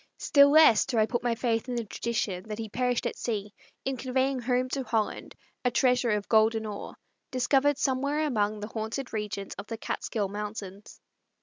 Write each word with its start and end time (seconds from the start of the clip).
Still 0.17 0.49
less 0.49 0.83
do 0.87 0.97
I 0.97 1.05
put 1.05 1.21
my 1.21 1.35
faith 1.35 1.69
in 1.69 1.75
the 1.75 1.83
tradition 1.85 2.47
that 2.47 2.57
he 2.57 2.67
perished 2.69 3.05
at 3.05 3.15
sea 3.15 3.53
in 3.85 3.97
conveying 3.97 4.39
home 4.39 4.67
to 4.69 4.81
Holland 4.83 5.35
a 5.63 5.69
treasure 5.69 6.09
of 6.09 6.27
golden 6.27 6.65
ore, 6.65 6.95
discovered 7.29 7.77
somewhere 7.77 8.25
among 8.25 8.61
the 8.61 8.67
haunted 8.69 9.13
regions 9.13 9.53
of 9.59 9.67
the 9.67 9.77
Catskill 9.77 10.27
Mountains. 10.27 10.99